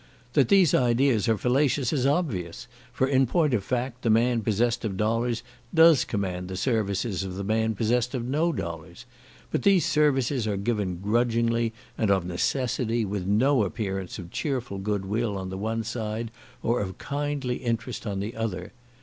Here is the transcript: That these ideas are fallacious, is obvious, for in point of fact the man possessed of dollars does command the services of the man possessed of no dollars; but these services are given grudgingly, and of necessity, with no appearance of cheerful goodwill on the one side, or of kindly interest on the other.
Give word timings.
That 0.33 0.47
these 0.49 0.73
ideas 0.73 1.29
are 1.29 1.37
fallacious, 1.37 1.93
is 1.93 2.07
obvious, 2.07 2.65
for 2.91 3.05
in 3.05 3.27
point 3.27 3.53
of 3.53 3.63
fact 3.63 4.01
the 4.01 4.09
man 4.09 4.41
possessed 4.41 4.83
of 4.83 4.97
dollars 4.97 5.43
does 5.75 6.05
command 6.05 6.47
the 6.47 6.57
services 6.57 7.21
of 7.23 7.35
the 7.35 7.43
man 7.43 7.75
possessed 7.75 8.15
of 8.15 8.25
no 8.25 8.51
dollars; 8.51 9.05
but 9.51 9.61
these 9.61 9.85
services 9.85 10.47
are 10.47 10.57
given 10.57 10.97
grudgingly, 11.01 11.71
and 11.99 12.09
of 12.09 12.25
necessity, 12.25 13.05
with 13.05 13.27
no 13.27 13.63
appearance 13.63 14.17
of 14.17 14.31
cheerful 14.31 14.79
goodwill 14.79 15.37
on 15.37 15.49
the 15.51 15.55
one 15.59 15.83
side, 15.83 16.31
or 16.63 16.81
of 16.81 16.97
kindly 16.97 17.57
interest 17.57 18.07
on 18.07 18.19
the 18.19 18.35
other. 18.35 18.71